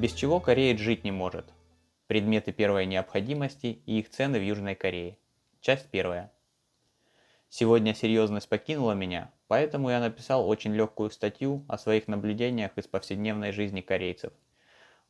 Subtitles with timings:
[0.00, 1.44] Без чего кореец жить не может.
[2.06, 5.18] Предметы первой необходимости и их цены в Южной Корее.
[5.60, 6.32] Часть первая.
[7.50, 13.52] Сегодня серьезность покинула меня, поэтому я написал очень легкую статью о своих наблюдениях из повседневной
[13.52, 14.32] жизни корейцев.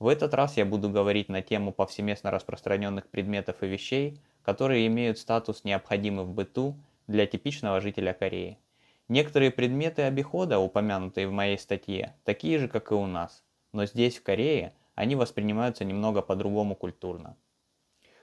[0.00, 5.18] В этот раз я буду говорить на тему повсеместно распространенных предметов и вещей, которые имеют
[5.18, 6.74] статус необходимый в быту
[7.06, 8.58] для типичного жителя Кореи.
[9.06, 14.18] Некоторые предметы обихода, упомянутые в моей статье, такие же, как и у нас, но здесь,
[14.18, 17.38] в Корее, они воспринимаются немного по-другому культурно.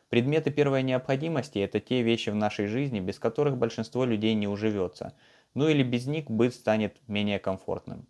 [0.09, 5.15] Предметы первой необходимости– это те вещи в нашей жизни, без которых большинство людей не уживется,
[5.55, 8.07] ну или без них быт станет менее комфортным.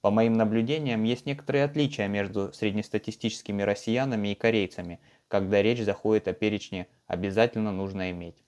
[0.00, 4.98] По моим наблюдениям, есть некоторые отличия между среднестатистическими россиянами и корейцами,
[5.28, 8.42] когда речь заходит о перечне «обязательно нужно иметь».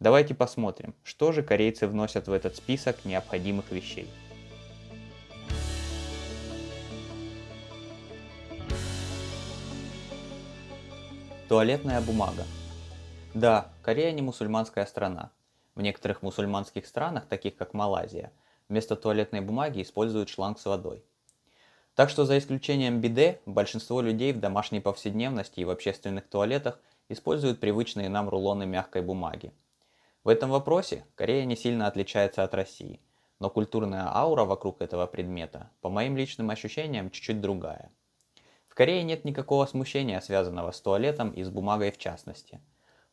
[0.00, 4.08] Давайте посмотрим, что же корейцы вносят в этот список необходимых вещей.
[11.50, 12.44] Туалетная бумага.
[13.34, 15.32] Да, Корея не мусульманская страна.
[15.74, 18.30] В некоторых мусульманских странах, таких как Малайзия,
[18.68, 21.02] вместо туалетной бумаги используют шланг с водой.
[21.96, 26.78] Так что за исключением биде, большинство людей в домашней повседневности и в общественных туалетах
[27.08, 29.52] используют привычные нам рулоны мягкой бумаги.
[30.22, 33.00] В этом вопросе Корея не сильно отличается от России,
[33.40, 37.90] но культурная аура вокруг этого предмета, по моим личным ощущениям, чуть-чуть другая.
[38.70, 42.60] В Корее нет никакого смущения, связанного с туалетом и с бумагой в частности.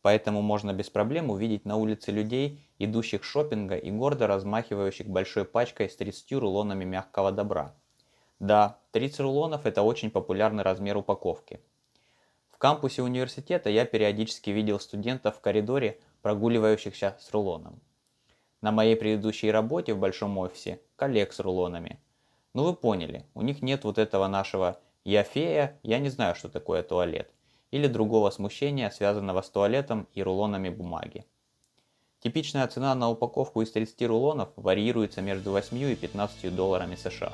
[0.04, 5.90] Поэтому можно без проблем увидеть на улице людей, идущих шопинга и гордо размахивающих большой пачкой
[5.90, 7.74] с 30 рулонами мягкого добра.
[8.40, 11.60] Да, 30 рулонов это очень популярный размер упаковки.
[12.52, 17.82] В кампусе университета я периодически видел студентов в коридоре, прогуливающихся с рулоном.
[18.62, 22.00] На моей предыдущей работе в большом офисе коллег с рулонами.
[22.54, 26.50] Ну вы поняли, у них нет вот этого нашего «Я фея, я не знаю, что
[26.50, 27.32] такое туалет»
[27.72, 31.26] или другого смущения, связанного с туалетом и рулонами бумаги.
[32.20, 37.32] Типичная цена на упаковку из 30 рулонов варьируется между 8 и 15 долларами США.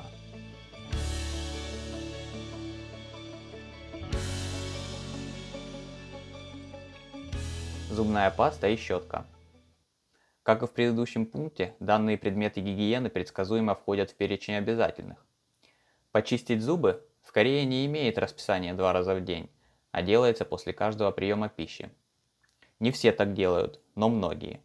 [7.90, 9.26] Зубная паста и щетка.
[10.44, 15.26] Как и в предыдущем пункте, данные предметы гигиены предсказуемо входят в перечень обязательных.
[16.12, 19.50] Почистить зубы в Корее не имеет расписания два раза в день,
[19.90, 21.90] а делается после каждого приема пищи.
[22.78, 24.60] Не все так делают, но многие.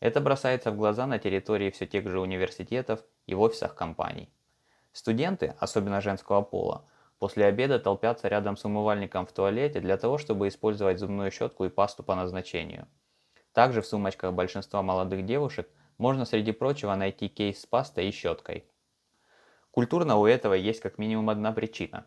[0.00, 4.30] Это бросается в глаза на территории все тех же университетов и в офисах компаний.
[4.94, 6.86] Студенты, особенно женского пола,
[7.18, 11.68] после обеда толпятся рядом с умывальником в туалете для того, чтобы использовать зубную щетку и
[11.68, 12.88] пасту по назначению.
[13.52, 15.68] Также в сумочках большинства молодых девушек
[15.98, 18.64] можно среди прочего найти кейс с пастой и щеткой–
[19.78, 22.04] Культурно у этого есть как минимум одна причина.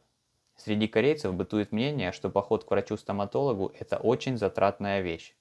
[0.58, 5.34] Среди корейцев бытует мнение, что поход к врачу-стоматологу– это очень затратная вещь.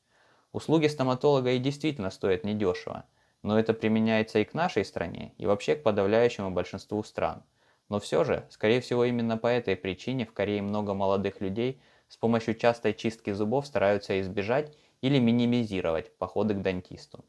[0.52, 3.04] Услуги стоматолога и действительно стоят недешево,
[3.42, 7.42] но это применяется и к нашей стране, и вообще к подавляющему большинству стран.
[7.88, 12.16] Но все же, скорее всего именно по этой причине в Корее много молодых людей с
[12.16, 17.24] помощью частой чистки зубов стараются избежать или минимизировать походы к дантисту.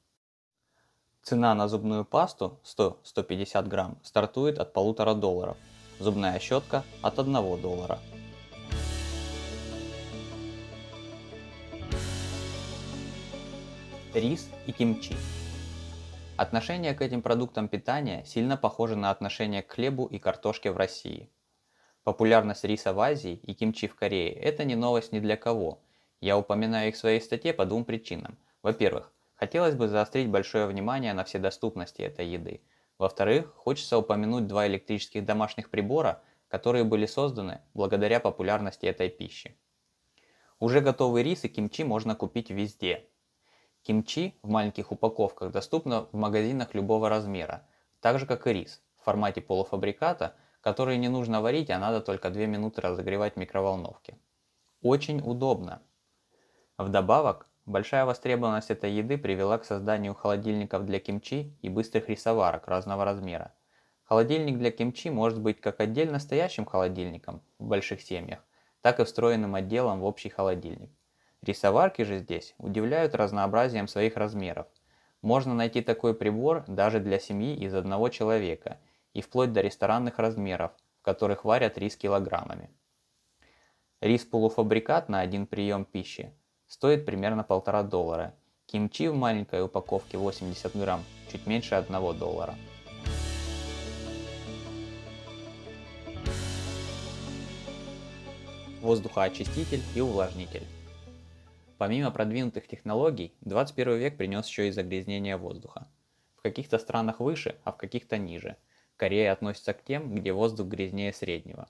[1.23, 5.55] Цена на зубную пасту 100-150 грамм стартует от полутора долларов,
[5.99, 7.99] зубная щетка от 1 доллара.
[14.15, 15.15] Рис и кимчи.
[16.37, 21.29] Отношение к этим продуктам питания сильно похоже на отношение к хлебу и картошке в России.
[22.03, 25.83] Популярность риса в Азии и кимчи в Корее– это не новость ни для кого.
[26.19, 28.39] Я упоминаю их в своей статье по двум причинам.
[28.63, 32.61] Во-первых, Хотелось бы заострить большое внимание на вседоступности этой еды.
[32.99, 39.57] Во-вторых, хочется упомянуть два электрических домашних прибора, которые были созданы благодаря популярности этой пищи.
[40.59, 43.09] Уже готовый рис и кимчи можно купить везде.
[43.81, 47.67] Кимчи в маленьких упаковках доступно в магазинах любого размера,
[47.99, 52.29] так же как и рис, в формате полуфабриката, который не нужно варить, а надо только
[52.29, 54.19] 2 минуты разогревать в микроволновке.
[54.83, 55.81] Очень удобно.
[56.77, 63.05] Вдобавок, Большая востребованность этой еды привела к созданию холодильников для кимчи и быстрых рисоварок разного
[63.05, 63.53] размера.
[64.03, 68.39] Холодильник для кимчи может быть как отдельно стоящим холодильником в больших семьях,
[68.81, 70.89] так и встроенным отделом в общий холодильник.
[71.43, 74.65] Рисоварки же здесь удивляют разнообразием своих размеров.
[75.21, 78.79] Можно найти такой прибор даже для семьи из одного человека
[79.13, 82.71] и вплоть до ресторанных размеров, в которых варят рис килограммами.
[84.01, 86.33] Рис полуфабрикат на один прием пищи
[86.71, 88.33] стоит примерно полтора доллара.
[88.65, 92.55] Кимчи в маленькой упаковке 80 грамм чуть меньше 1 доллара.
[98.79, 100.65] воздухоочиститель и увлажнитель.
[101.77, 105.87] Помимо продвинутых технологий, 21 век принес еще и загрязнение воздуха.
[106.35, 108.55] В каких-то странах выше, а в каких-то ниже.
[108.97, 111.69] Корея относится к тем, где воздух грязнее среднего.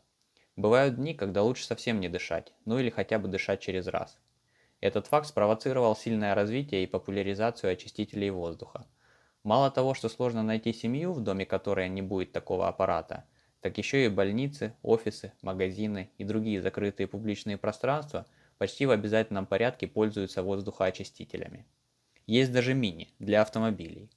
[0.56, 4.18] Бывают дни, когда лучше совсем не дышать, ну или хотя бы дышать через раз.
[4.81, 8.86] Этот факт спровоцировал сильное развитие и популяризацию очистителей воздуха.
[9.44, 13.24] Мало того, что сложно найти семью, в доме которой не будет такого аппарата,
[13.62, 18.25] так еще и больницы, офисы, магазины и другие закрытые публичные пространства–
[18.62, 21.66] почти в обязательном порядке пользуются воздухоочистителями.
[22.28, 24.12] Есть даже мини для автомобилей.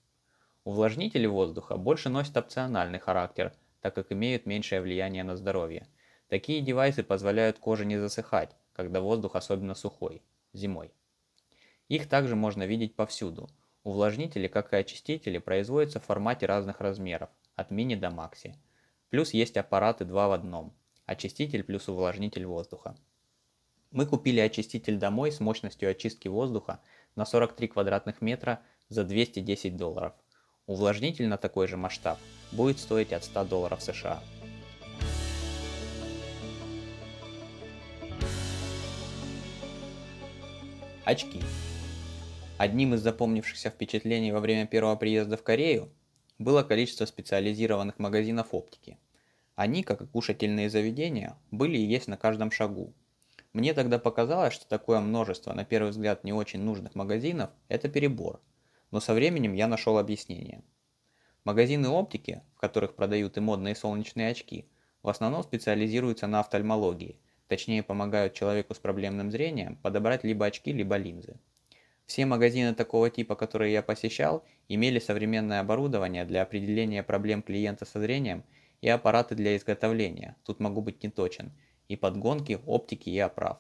[0.65, 5.89] Увлажнители воздуха больше носят опциональный характер, так как имеют меньшее влияние на здоровье.
[6.29, 10.21] Такие девайсы позволяют коже не засыхать, когда воздух особенно сухой,
[10.55, 10.93] зимой.
[11.89, 13.51] Их также можно видеть повсюду.
[13.83, 18.55] Увлажнители, как и очистители, производятся в формате разных размеров, от мини до макси.
[19.11, 20.75] Плюс есть аппараты два в одном–
[21.07, 22.97] очиститель плюс увлажнитель воздуха.
[23.91, 26.81] Мы купили очиститель домой с мощностью очистки воздуха
[27.15, 30.15] на 43 квадратных метра за 210 долларов.
[30.67, 32.19] Увлажнитель на такой же масштаб
[32.51, 34.23] будет стоить от 100 долларов США.
[41.05, 41.41] Очки.
[42.57, 45.93] Одним из запомнившихся впечатлений во время первого приезда в Корею
[46.39, 48.99] было количество специализированных магазинов оптики.
[49.55, 52.95] Они, как и кушательные заведения, были и есть на каждом шагу,
[53.55, 58.41] мне тогда показалось, что такое множество, на первый взгляд, не очень нужных магазинов– это перебор.
[58.91, 60.65] Но со временем я нашел объяснение.
[61.45, 64.67] Магазины оптики, в которых продают и модные солнечные очки,
[65.05, 70.97] в основном специализируются на офтальмологии, точнее помогают человеку с проблемным зрением подобрать либо очки, либо
[70.97, 71.37] линзы.
[72.07, 78.01] Все магазины такого типа, которые я посещал, имели современное оборудование для определения проблем клиента со
[78.01, 78.45] зрением
[78.83, 81.53] и аппараты для изготовления, тут могу быть неточен,
[81.89, 83.59] и подгонки, оптики и оправ.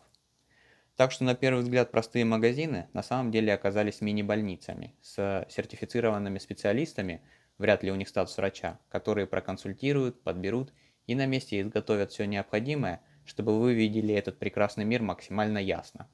[0.96, 7.20] Так что на первый взгляд простые магазины на самом деле оказались мини-больницами с сертифицированными специалистами,
[7.58, 10.72] вряд ли у них статус врача, которые проконсультируют, подберут
[11.06, 16.08] и на месте изготовят все необходимое, чтобы вы видели этот прекрасный мир максимально ясно.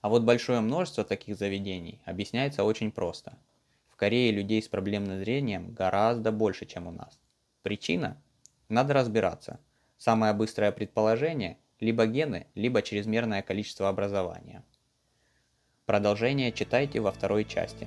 [0.00, 3.38] А вот большое множество таких заведений объясняется очень просто.
[3.88, 7.18] В Корее людей с проблемным зрением гораздо больше, чем у нас.
[7.62, 8.20] Причина?
[8.68, 9.60] Надо разбираться–
[10.00, 14.64] Самое быстрое предположение– либо гены, либо чрезмерное количество образования.
[15.84, 17.86] Продолжение читайте во второй части.